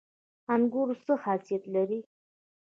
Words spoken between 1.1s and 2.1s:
خاصیت لري؟